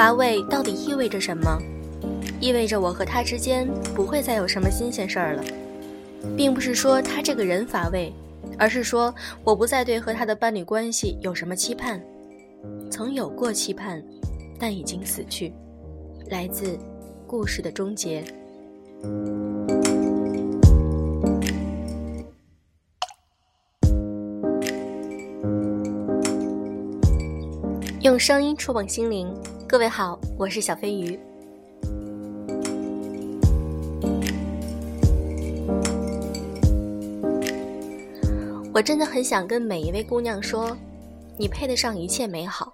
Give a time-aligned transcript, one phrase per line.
[0.00, 1.58] 乏味到底意味着什么？
[2.40, 5.44] 意味着我和他之间不会再有什么新鲜事儿了，
[6.34, 8.10] 并不是说他这个人乏味，
[8.58, 9.14] 而是说
[9.44, 12.00] 我不再对和他的伴侣关系有什么期盼。
[12.90, 14.02] 曾有过期盼，
[14.58, 15.52] 但已经死去。
[16.30, 16.78] 来自
[17.26, 18.24] 故事的终结。
[28.00, 29.30] 用声音触碰心灵，
[29.70, 31.16] 各位好，我是小飞鱼。
[38.74, 40.76] 我真的很想跟每一位姑娘说，
[41.38, 42.72] 你配得上一切美好，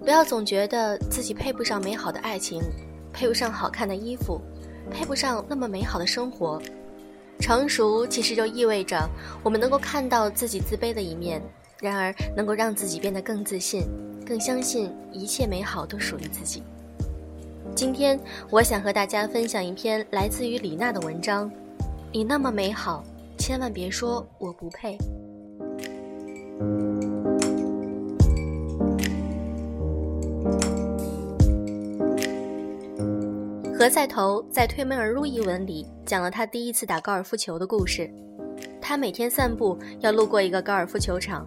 [0.00, 2.62] 不要总觉得自己配不上美好的爱情，
[3.12, 4.40] 配不上好看的衣服，
[4.90, 6.58] 配不上那么美好的生活。
[7.38, 9.06] 成熟其实就意味着
[9.42, 11.42] 我们能够看到自己自卑的一面，
[11.82, 13.82] 然而能够让自己变得更自信。
[14.28, 16.62] 更相信一切美好都属于自己。
[17.74, 21.50] 今天，我想和大家分享一篇来自于李娜的文章。
[22.12, 23.02] 你那么美好，
[23.38, 24.98] 千万别说我不配。
[33.74, 38.10] 何赛头在《推门而入》一文里讲了他第一次打高尔夫球的故事。
[38.78, 41.46] 他每天散步要路过一个高尔夫球场。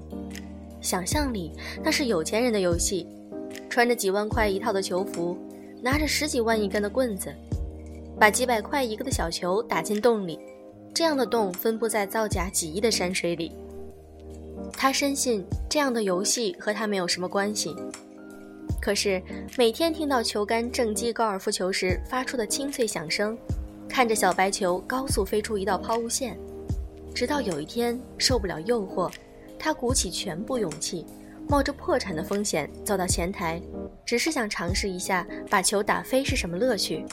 [0.82, 1.52] 想象里
[1.84, 3.08] 那是有钱人的游戏，
[3.70, 5.38] 穿着几万块一套的球服，
[5.82, 7.34] 拿着十几万一根的棍子，
[8.20, 10.40] 把几百块一个的小球打进洞里，
[10.94, 13.52] 这样的洞分布在造价几亿的山水里。
[14.74, 17.76] 他深信这样的游戏和他没有什么关系，
[18.82, 19.22] 可是
[19.58, 23.38] 每天听到球杆正击高尔夫球时发出的清脆响声，
[23.88, 26.38] 看着小白球高速飞出一道抛物线，
[27.14, 29.12] 直到有一天受不了诱惑。
[29.62, 31.06] 他鼓起全部勇气，
[31.48, 33.62] 冒着破产的风险走到前台，
[34.04, 37.06] 只是想尝试一下把球打飞是什么乐趣。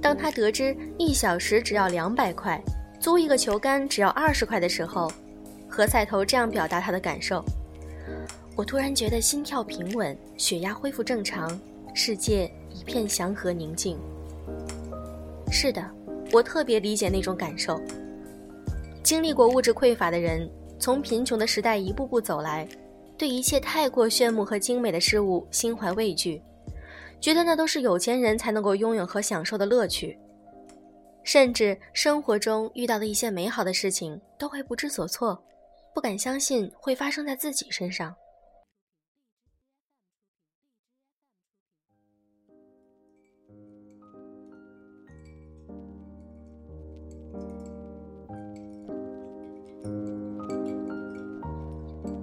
[0.00, 2.58] 当他得知一小时只要两百块，
[2.98, 5.12] 租一个球杆只要二十块的时候，
[5.68, 7.44] 何菜头这样表达他的感受
[8.56, 11.60] ：“我突然觉得心跳平稳，血压恢复正常，
[11.94, 13.98] 世界一片祥和宁静。”
[15.52, 15.86] 是的，
[16.32, 17.78] 我特别理解那种感受。
[19.02, 20.50] 经历过物质匮乏的人。
[20.80, 22.66] 从贫穷的时代一步步走来，
[23.18, 26.42] 对一切太过炫目和精美的事物心怀畏惧，
[27.20, 30.18] 觉得那都是有钱人才能够拥有和享受的乐趣，
[31.22, 35.38] 甚至生活中遇到的一些美好的事情都会不知所措，
[35.94, 38.14] 不敢相信会发生在自己身上。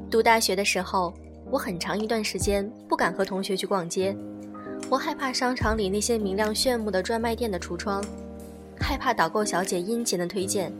[0.10, 1.14] 读大学的时候，
[1.52, 4.16] 我很长一段时间不敢和同学去逛街，
[4.90, 8.02] 我害怕商场里那些明亮炫目的专卖店的橱窗，
[8.80, 10.72] 害怕导购小姐殷勤的推荐，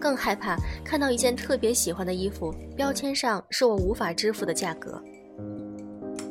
[0.00, 5.00] 更害怕看到一件特别喜欢的衣服，标签上是我无法支付的价格。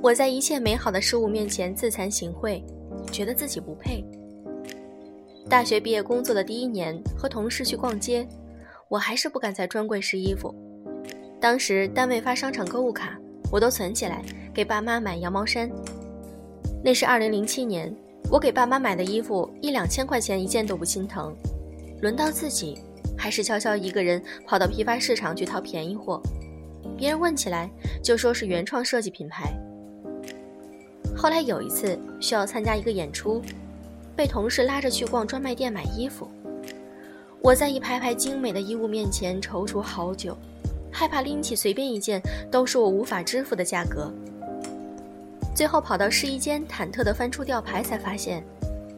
[0.02, 2.64] 我在一切美好的事物面前自惭形秽，
[3.12, 4.04] 觉得自己不配。
[5.48, 8.28] 大学毕业工作的第一年，和同事去逛街，
[8.90, 10.54] 我还是不敢在专柜试衣服。
[11.44, 13.20] 当时单位发商场购物卡，
[13.52, 14.24] 我都存起来
[14.54, 15.70] 给爸妈买羊毛衫。
[16.82, 17.94] 那是二零零七年，
[18.32, 21.36] 我给爸妈买的衣服一两千块钱一件都不心疼，
[22.02, 22.80] 轮到自己，
[23.18, 26.22] 还是悄悄一个人跑到批发市场去淘便宜货。
[26.96, 27.70] 别人问起来，
[28.02, 29.54] 就说是原创设计品牌。
[31.14, 33.42] 后来有一次需要参加一个演出，
[34.16, 36.26] 被同事拉着去逛专卖店买衣服，
[37.42, 40.38] 我在一排排精美的衣物面前踌躇好久。
[40.94, 42.22] 害怕拎起随便一件
[42.52, 44.14] 都是我无法支付的价格，
[45.56, 48.44] 最后跑到试衣间，忐忑地翻出吊牌，才发现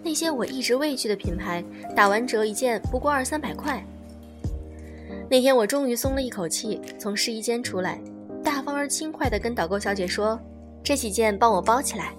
[0.04, 1.64] 那些我一直畏惧的品牌
[1.96, 3.82] 打完折一件不过二三百块。
[5.30, 8.00] 那天我终于松了一口气，从试衣间出来，
[8.44, 10.40] 大方而轻快地跟导购小姐说
[10.84, 12.14] ：“这几件帮我包起来。”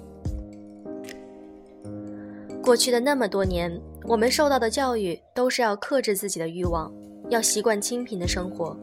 [2.60, 6.92] 过去的那么多年，我们受到的教育都是要克制自己的欲望，
[7.28, 8.76] 要习惯清贫的生活。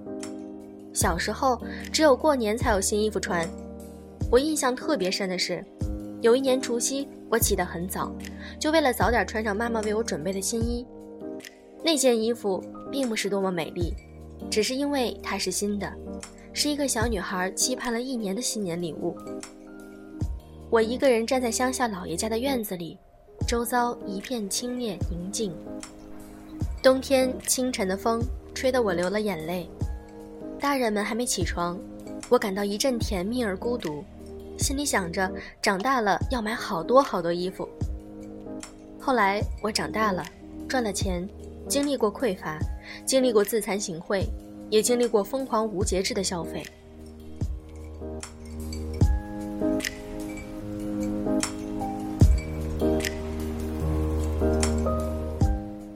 [0.93, 1.59] 小时候，
[1.91, 3.47] 只有过年才有新衣服穿。
[4.31, 5.63] 我印象特别深的是，
[6.21, 8.11] 有一年除夕，我起得很早，
[8.59, 10.85] 就为了早点穿上妈妈为我准备的新衣。
[11.83, 13.93] 那件衣服并不是多么美丽，
[14.49, 15.91] 只是因为它是新的，
[16.53, 19.17] 是一个小女孩期盼了一年的新年礼物。
[20.69, 22.97] 我一个人站在乡下姥爷家的院子里，
[23.47, 25.53] 周遭一片清冽宁静。
[26.81, 28.21] 冬天清晨的风
[28.53, 29.69] 吹得我流了眼泪。
[30.63, 31.77] 大人们还没起床，
[32.29, 34.01] 我感到一阵甜蜜而孤独。
[34.57, 35.29] 心里想着
[35.61, 37.67] 长大了要买好多好多衣服。
[38.97, 40.23] 后来我长大了，
[40.65, 41.27] 赚了钱，
[41.67, 42.57] 经历过匮乏，
[43.05, 44.23] 经历过自惭形秽，
[44.69, 46.65] 也经历过疯狂无节制的消费。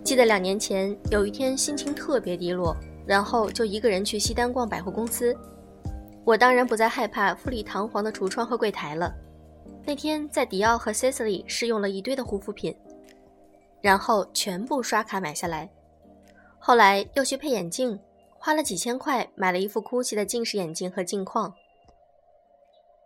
[0.04, 2.76] 记得两年前有一天心情特别低落，
[3.08, 5.36] 然后就一个人去西单逛百货公司。
[6.26, 9.16] 我当然不再害怕富丽堂皇的橱窗和柜台了。
[9.86, 12.76] 那天在迪奥和 Sisley 试用了一堆的护肤品，
[13.82, 15.70] 然后全部刷卡买下来。
[16.60, 17.98] 后来又去配眼镜，
[18.38, 21.54] 花了几千块买了一副 GUCCI 的近视眼镜和镜框。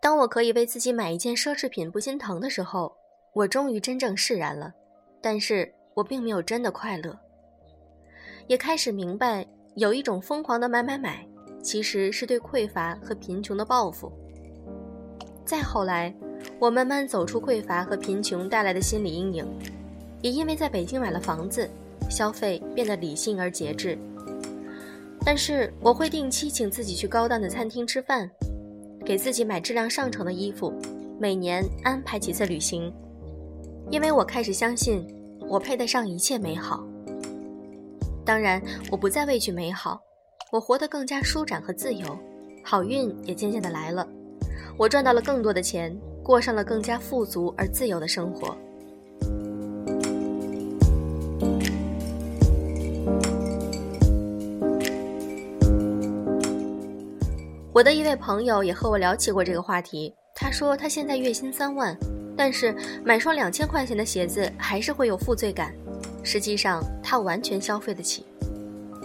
[0.01, 2.91] 当我可以为自己买一件奢侈品不心疼的时候，
[3.33, 4.73] 我终于真正释然了。
[5.21, 7.15] 但是我并没有真的快乐，
[8.47, 9.45] 也开始明白
[9.75, 11.25] 有一种疯狂的买买买。
[11.63, 14.11] 其实是对匮乏和贫穷的报复。
[15.45, 16.11] 再后来，
[16.57, 19.45] 我慢慢走出匮乏和贫穷带来的心理阴影，
[20.23, 21.69] 也因为在北京买了房子，
[22.09, 23.95] 消费变得理性而节制。
[25.23, 28.27] 但是我会定期请自己去高档的餐厅吃饭，
[29.05, 30.73] 给自己买质量上乘的衣服，
[31.19, 32.91] 每年安排几次旅行，
[33.91, 35.05] 因为我开始相信
[35.47, 36.83] 我配得上一切美好。
[38.23, 39.99] 当然，我不再畏惧美好。
[40.51, 42.05] 我活得更加舒展和自由，
[42.63, 44.07] 好运也渐渐的来了。
[44.77, 48.55] 我赚到了更多的钱，过上了更加富足而自由的生活。
[57.73, 60.13] 我的一位朋友也和我聊起过这个话题。
[60.35, 61.97] 他说他现在月薪三万，
[62.35, 65.73] 但是买双两千块钱的鞋子还是会有负罪感。
[66.31, 68.25] 实际上，他完全消费得起。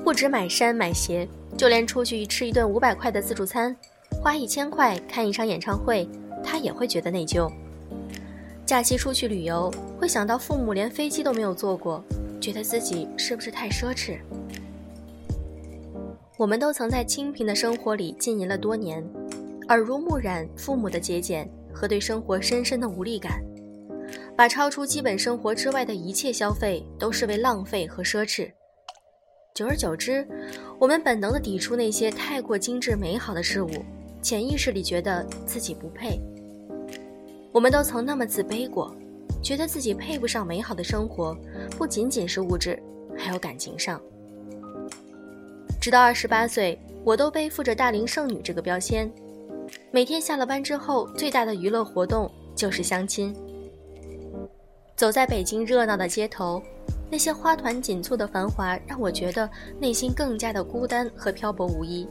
[0.05, 1.27] 不止买衫买鞋，
[1.59, 3.75] 就连出去吃一顿五百块的自助餐，
[4.23, 6.09] 花一千块看一场演唱会，
[6.45, 7.51] 他也会觉得内疚。
[8.65, 9.69] 假期出去旅游，
[9.99, 12.01] 会想到父母连飞机都没有坐过，
[12.41, 14.19] 觉得自己是不是太奢侈？
[16.39, 19.05] 我们都曾在清贫的生活里浸淫了多年，
[19.67, 23.43] 耳濡目染父母的节俭和对生活深深的无力感，
[24.37, 28.51] 把超出基本生活之外的一切消费都视为浪费和奢侈。
[29.55, 30.29] 久而久之，
[30.79, 33.71] 我们本能地抵触那些太过精致美好的事物，
[34.21, 36.21] 潜意识里觉得自己不配。
[37.51, 38.95] 我们都曾那么自卑过，
[39.43, 41.35] 觉得自己配不上美好的生活，
[41.79, 42.79] 不仅仅是物质，
[43.17, 43.99] 还有感情上。
[45.81, 49.11] 直到二十八岁，我都背负着大龄剩女这个标签，
[49.91, 53.35] 每天下了班之后，最大的娱乐活动就是相亲。
[54.97, 56.63] 走在北京热闹的街头。
[57.09, 59.49] 那些花团锦簇的繁华，让我觉得
[59.79, 62.09] 内心更加的孤单和漂泊无依。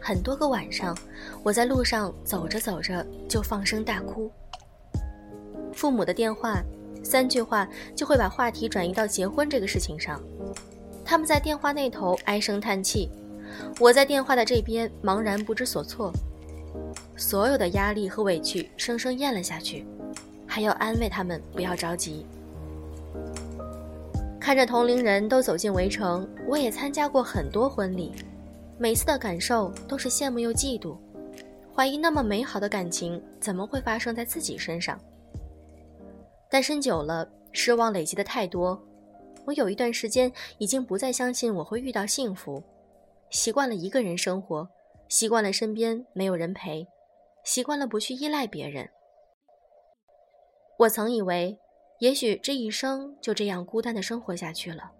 [0.00, 0.96] 很多个晚上，
[1.42, 4.30] 我在路上走着走着就放声大哭。
[5.74, 6.62] 父母的电话，
[7.02, 10.20] 三句话就会把话题转移到结婚这个事情上。
[11.04, 13.10] 他们在电话那头唉声叹气，
[13.78, 16.10] 我在电话的这边茫然不知所措。
[17.16, 19.86] 所有的压力和委屈生生咽了下去，
[20.52, 22.26] 还要安慰他们不要着急。
[24.38, 28.12] 看着同龄人都走进围城，我也参加过很多婚礼，
[28.76, 30.94] 每次的感受都是羡慕又嫉妒，
[31.74, 35.00] 怀疑那么美好的感情怎么会发生在自己身上。
[36.50, 38.78] 单身久了，失望累积的太多，
[39.46, 42.62] 我有一段时间已经不再相信我会遇到幸福，
[43.30, 44.68] 习惯了一个人生活，
[45.08, 46.86] 习惯了身边没有人陪，
[47.42, 48.86] 习惯了不去依赖别人。
[50.82, 51.56] 我曾以为。
[52.00, 54.90] 也许这一生就这样孤单的生活下去了，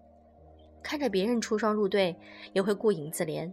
[0.81, 2.15] 看着别人出双入对，
[2.53, 3.51] 也会顾影自怜。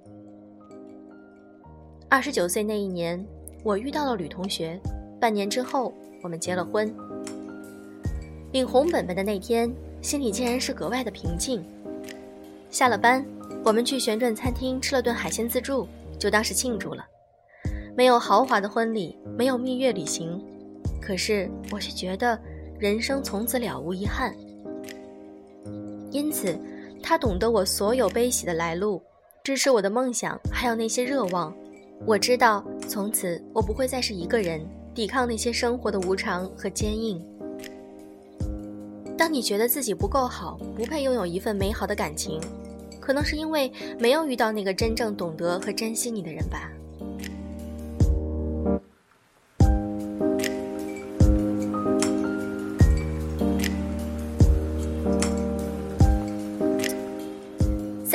[2.07, 3.25] 二十九岁那一年，
[3.63, 4.79] 我遇到了吕同学，
[5.19, 6.93] 半年之后我们结了婚。
[8.51, 11.65] 领红本本的那天，心里竟然是格外的平静。
[12.69, 13.25] 下了班，
[13.65, 15.87] 我们去旋转餐厅吃了顿海鲜自助，
[16.19, 17.03] 就当是庆祝了。
[17.97, 20.39] 没有豪华的婚礼，没有蜜月旅行，
[21.01, 22.39] 可是我却觉得。
[22.79, 24.33] 人生从此了无遗憾，
[26.11, 26.57] 因此，
[27.03, 29.01] 他懂得我所有悲喜的来路，
[29.43, 31.53] 支持我的梦想，还有那些热望。
[32.05, 34.65] 我知道，从此我不会再是一个人
[34.95, 37.21] 抵抗那些生活的无常和坚硬。
[39.17, 42.39] 当你觉得自己不够好，不配拥有一份美好的感情，
[43.01, 46.71] 可能是因为没有遇到那个真正懂得和珍惜你的人吧。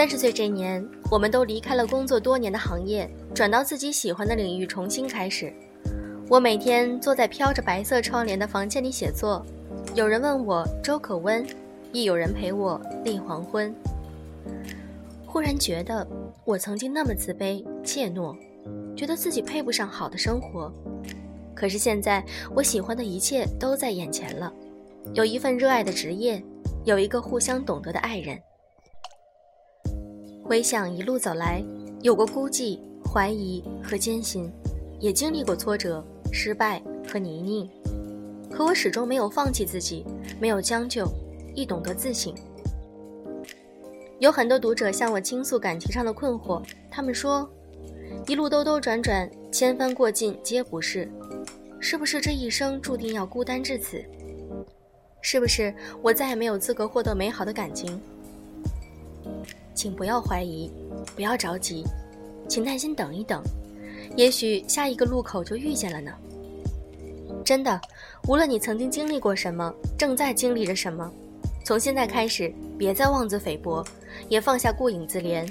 [0.04, 5.50] 三十岁这年，我们都离开了工作多年的行业，转到自己喜欢的领域重新开始。
[6.28, 9.42] 我每天坐在飘着白色窗帘的房间里写作，
[9.94, 11.42] 有人问我粥可温，
[11.90, 13.74] 亦有人陪我立黄昏。
[15.24, 16.06] 忽然觉得
[16.44, 18.36] 我曾经那么自卑怯懦，
[18.94, 20.70] 觉得自己配不上好的生活。
[21.54, 22.22] 可是现在，
[22.54, 24.52] 我喜欢的一切都在眼前了，
[25.14, 26.44] 有一份热爱的职业，
[26.84, 28.38] 有一个互相懂得的爱人。
[30.46, 31.64] 回想一路走来，
[32.02, 34.52] 有过孤寂、怀疑和艰辛，
[35.00, 36.04] 也经历过挫折。
[36.30, 37.70] 失败和泥泞，
[38.50, 40.04] 可我始终没有放弃自己，
[40.40, 41.08] 没有将就，
[41.54, 42.34] 亦懂得自省。
[44.18, 46.60] 有很多读者向我倾诉感情上的困惑，
[46.90, 47.48] 他们说
[48.26, 51.08] ：“一路兜兜转转，千帆过尽皆不是，
[51.78, 54.04] 是不是这一生注定要孤单至此？
[55.22, 55.72] 是不是
[56.02, 57.98] 我再也没有资格获得美好的感情？”
[59.74, 60.70] 请不要怀疑，
[61.14, 61.84] 不要着急，
[62.48, 63.42] 请耐心等一等。
[64.16, 66.12] 也许下一个路口就遇见了呢。
[67.44, 67.80] 真的，
[68.28, 71.10] 无论你曾经经历过什么，正在经历着什么，
[71.64, 73.84] 从现在开始，别再妄自菲薄，
[74.28, 75.50] 也放下顾影自怜。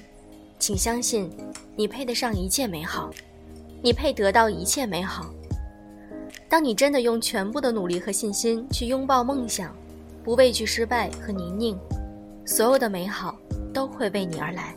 [0.57, 1.29] 请相信，
[1.75, 3.11] 你配得上一切美好，
[3.81, 5.29] 你配得到一切美好。
[6.47, 9.75] 当你真的用全部的努力和信心去拥抱梦想，
[10.23, 11.77] 不畏惧失败和泥泞，
[12.45, 13.35] 所有的美好
[13.73, 14.75] 都会为你而来。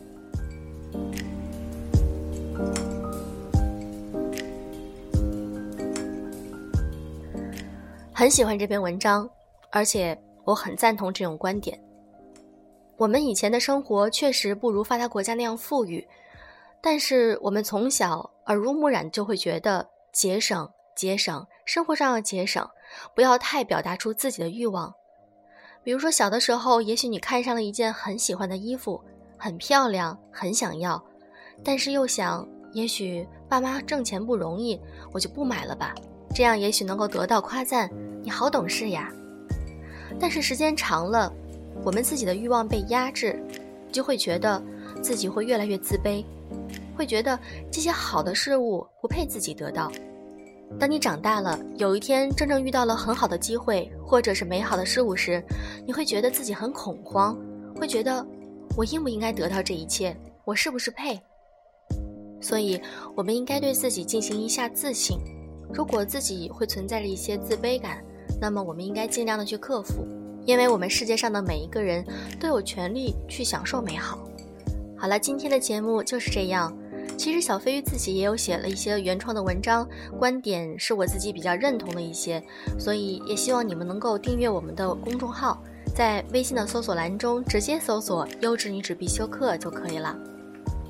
[8.13, 9.29] 很喜欢这篇文章，
[9.71, 11.79] 而且我很赞同这种观点。
[12.97, 16.09] 我们以前的生活确实不如发达国家那样富裕，
[16.81, 22.67] 但是我们从小耳濡目染就会觉得节省、节省，生活上要节省，
[23.15, 24.95] 不要太表达出自己的欲望。
[25.87, 29.01] 比如说小的时候，也许你看上了一件很喜欢的衣服，
[29.37, 31.01] 很漂亮，很想要，
[31.63, 34.81] 但是又想，也许爸妈挣钱不容易，
[35.13, 35.95] 我就不买了吧。
[36.35, 37.89] 这样也许能够得到夸赞，
[38.21, 39.13] 你好懂事呀。
[40.19, 41.33] 但是时间长了，
[41.85, 43.41] 我们自己的欲望被压制，
[43.93, 44.61] 就会觉得
[45.01, 46.25] 自己会越来越自卑，
[46.97, 47.39] 会觉得
[47.71, 49.93] 这些好的事物不配自己得到。
[50.81, 55.43] 当你长大了，有一天真正遇到了很好的机会或者是美好的事物时，
[55.85, 57.37] 你会觉得自己很恐慌，
[57.75, 58.25] 会觉得
[58.77, 61.21] 我应不应该得到这一切，我是不是配？
[62.41, 62.81] 所以，
[63.17, 65.19] 我们应该对自己进行一下自省。
[65.73, 68.05] 如果自己会存在着一些自卑感，
[68.41, 70.07] 那么我们应该尽量的去克服，
[70.45, 72.07] 因为我们世界上的每一个人
[72.39, 74.19] 都有权利去享受美好。
[74.97, 76.73] 好了，今天的节目就是这样。
[77.17, 82.43] 其实小飞鱼自己也有写了一些原创的文章，观点是我自己比较认同的一些，
[82.79, 85.63] 所以也希望你们能够订阅我们的公众号，
[85.95, 90.17] 在微信的搜索栏中直接搜索“优质女子必修课”就可以了。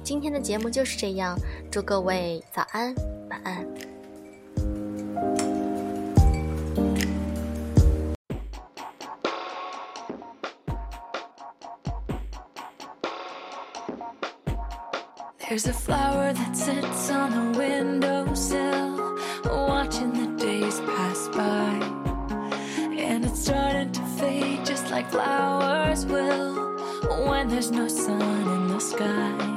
[0.03, 1.37] 今天的节目就是这样，
[1.71, 2.95] 祝各位早安，
[3.31, 3.86] 晚安。
[15.57, 21.73] There's a flower that sits on the windowsill, watching the days pass by.
[22.95, 26.77] And it's starting to fade just like flowers will
[27.27, 29.56] when there's no sun in the sky.